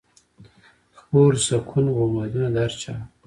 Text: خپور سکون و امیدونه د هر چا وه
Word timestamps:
خپور 0.95 1.33
سکون 1.47 1.85
و 1.89 1.97
امیدونه 2.03 2.47
د 2.53 2.55
هر 2.63 2.71
چا 2.81 2.93
وه 2.97 3.03